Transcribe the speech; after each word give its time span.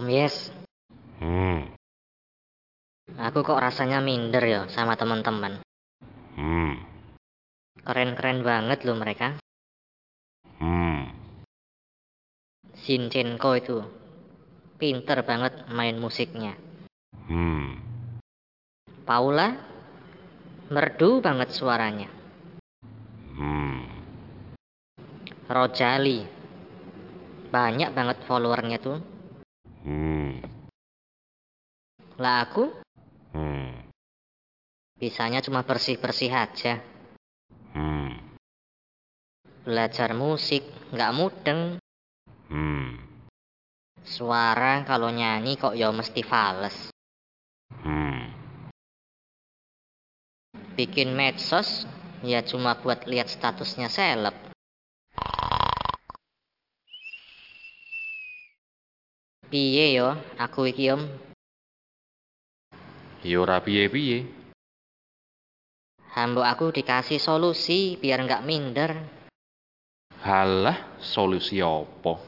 Wes, 0.00 0.48
Hmm. 1.20 1.68
aku 3.20 3.44
kok 3.44 3.60
rasanya 3.60 4.00
minder 4.00 4.40
ya 4.40 4.64
sama 4.72 4.96
teman-teman. 4.96 5.60
Hmm. 6.32 6.80
Keren-keren 7.84 8.40
banget 8.40 8.88
loh 8.88 8.96
mereka. 8.96 9.36
Hmm. 10.56 11.12
Shinchenko 12.72 13.50
itu 13.60 13.78
pinter 14.80 15.20
banget 15.28 15.68
main 15.68 16.00
musiknya. 16.00 16.56
Hmm. 17.28 17.76
Paula 19.04 19.60
merdu 20.72 21.20
banget 21.20 21.52
suaranya. 21.52 22.08
Hmm. 23.36 23.84
Rojali 25.52 26.24
banyak 27.52 27.92
banget 27.92 28.24
followernya 28.24 28.80
tuh. 28.80 28.98
Hmm. 29.82 30.38
Lah 32.22 32.46
aku 32.46 32.70
Hmm. 33.34 33.90
bisanya 34.94 35.42
cuma 35.42 35.66
bersih-bersih 35.66 36.30
aja. 36.30 36.78
Hmm. 37.74 38.14
Belajar 39.66 40.14
musik 40.14 40.62
nggak 40.94 41.14
mudeng. 41.18 41.82
Hmm. 42.46 43.02
Suara 44.06 44.86
kalau 44.86 45.10
nyanyi 45.10 45.58
kok 45.58 45.74
ya 45.74 45.90
mesti 45.90 46.22
fales. 46.22 46.94
Hmm. 47.82 48.30
Bikin 50.78 51.18
medsos 51.18 51.90
ya 52.22 52.46
cuma 52.46 52.78
buat 52.78 53.02
lihat 53.10 53.26
statusnya 53.26 53.90
seleb. 53.90 54.38
Piye 59.50 59.98
yo 59.98 60.14
aku 60.38 60.70
iki 60.70 60.86
om? 60.94 61.31
Ya 63.22 63.38
ora 63.38 63.62
piye-piye. 63.62 64.26
Hambuk 66.10 66.42
aku 66.42 66.74
dikasih 66.74 67.22
solusi 67.22 67.94
biar 67.94 68.18
nggak 68.26 68.42
minder. 68.42 68.98
Halah, 70.26 70.98
solusi 70.98 71.62
apa? 71.62 72.18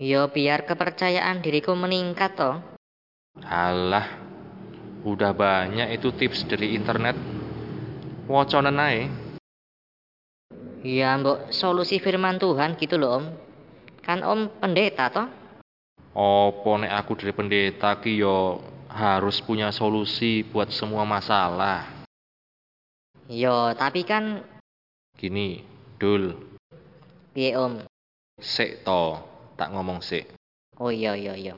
Yo 0.00 0.26
biar 0.32 0.64
kepercayaan 0.64 1.44
diriku 1.44 1.76
meningkat 1.76 2.32
toh. 2.32 2.56
Halah, 3.44 4.08
udah 5.04 5.36
banyak 5.36 6.00
itu 6.00 6.08
tips 6.16 6.48
dari 6.48 6.72
internet. 6.72 7.14
Woconen 8.24 8.80
ae. 8.80 9.12
Ya 10.80 11.12
mbok 11.20 11.52
solusi 11.52 12.00
firman 12.00 12.40
Tuhan 12.40 12.80
gitu 12.80 12.96
loh 12.96 13.20
om. 13.20 13.24
Kan 14.00 14.24
om 14.24 14.48
pendeta 14.48 15.12
toh? 15.12 15.28
Apa 16.16 16.70
nek 16.80 16.92
aku 17.04 17.12
dari 17.20 17.32
pendeta 17.36 18.00
ki 18.00 18.12
yo 18.16 18.64
harus 18.94 19.42
punya 19.42 19.74
solusi 19.74 20.46
buat 20.46 20.70
semua 20.70 21.02
masalah. 21.02 22.06
Yo 23.26 23.74
tapi 23.74 24.06
kan 24.06 24.46
Gini, 25.14 25.62
Dul, 25.98 26.34
piye 27.34 27.54
om? 27.54 27.82
sik 28.38 28.82
to, 28.82 29.18
tak 29.54 29.70
ngomong 29.70 30.02
sik. 30.02 30.26
Oh 30.78 30.90
iya 30.90 31.14
iya 31.14 31.34
iya. 31.38 31.54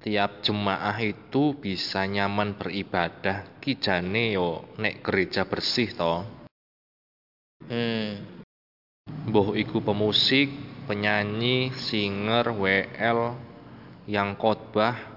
Tiap 0.00 0.44
jemaah 0.44 0.96
itu 1.00 1.56
bisa 1.56 2.04
nyaman 2.04 2.56
beribadah 2.60 3.60
kijane 3.60 4.36
yo 4.36 4.68
nek 4.80 5.00
gereja 5.00 5.48
bersih 5.48 5.92
to. 5.92 6.24
Hmm. 7.68 8.20
Mbah 9.28 9.56
iku 9.56 9.80
pemusik, 9.80 10.52
penyanyi, 10.88 11.72
singer, 11.72 12.52
WL, 12.52 13.36
yang 14.08 14.36
khotbah 14.36 15.13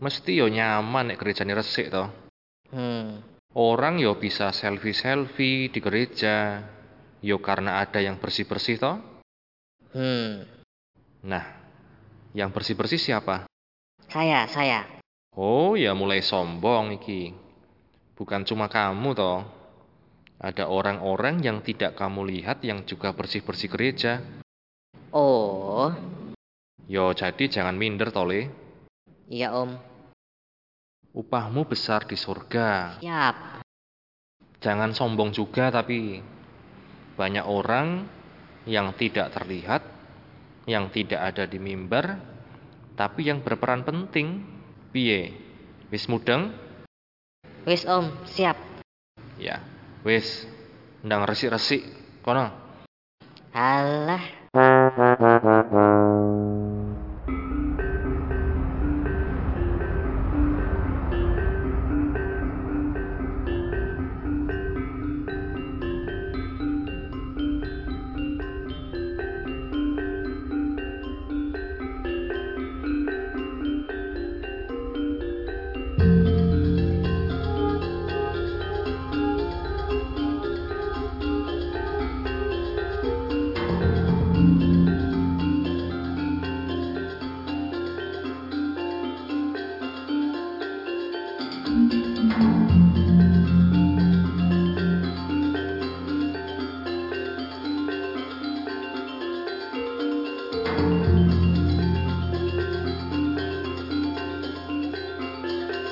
mesti 0.00 0.36
yo 0.36 0.46
nyaman 0.50 1.12
nek 1.12 1.18
gerejane 1.20 1.52
resik 1.56 1.88
to. 1.88 2.04
Hmm. 2.72 3.22
Orang 3.56 3.96
yo 3.96 4.20
bisa 4.20 4.52
selfie-selfie 4.52 5.72
di 5.72 5.80
gereja 5.80 6.60
yo 7.24 7.40
karena 7.40 7.80
ada 7.80 8.04
yang 8.04 8.20
bersih-bersih 8.20 8.76
to. 8.76 8.92
Hmm. 9.96 10.44
Nah, 11.24 11.44
yang 12.36 12.52
bersih-bersih 12.52 13.00
siapa? 13.00 13.48
Saya 14.12 14.44
saya. 14.46 14.84
Oh, 15.36 15.76
ya 15.76 15.92
mulai 15.96 16.20
sombong 16.20 16.96
iki. 17.00 17.32
Bukan 18.16 18.44
cuma 18.48 18.68
kamu 18.68 19.12
toh. 19.12 19.40
Ada 20.36 20.68
orang-orang 20.68 21.40
yang 21.40 21.64
tidak 21.64 21.96
kamu 21.96 22.28
lihat 22.28 22.60
yang 22.60 22.84
juga 22.84 23.16
bersih-bersih 23.16 23.72
gereja. 23.72 24.20
Oh 25.16 25.88
Yo, 26.86 27.10
jadi 27.16 27.50
jangan 27.50 27.74
minder 27.74 28.14
tole. 28.14 28.65
Iya 29.26 29.54
om. 29.54 29.74
Upahmu 31.16 31.64
besar 31.66 32.04
di 32.04 32.14
surga. 32.14 33.00
Siap. 33.00 33.36
Jangan 34.60 34.92
sombong 34.92 35.32
juga 35.32 35.72
tapi 35.72 36.20
banyak 37.16 37.44
orang 37.46 38.04
yang 38.68 38.92
tidak 38.98 39.32
terlihat, 39.32 39.82
yang 40.68 40.92
tidak 40.92 41.32
ada 41.32 41.48
di 41.48 41.56
mimbar, 41.56 42.20
tapi 42.98 43.28
yang 43.28 43.40
berperan 43.40 43.86
penting. 43.86 44.44
Piye? 44.92 45.32
Wis 45.88 46.08
mudeng? 46.10 46.52
Wis 47.64 47.86
om 47.86 48.10
siap. 48.28 48.56
Ya, 49.36 49.60
wis. 50.02 50.46
Ndang 51.04 51.28
resik-resik. 51.28 51.84
Kono. 52.24 52.50
Alah. 53.54 54.45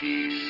Peace. 0.00 0.47